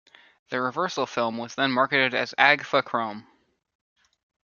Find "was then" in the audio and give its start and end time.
1.37-1.71